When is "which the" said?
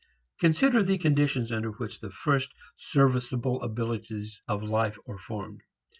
1.69-2.09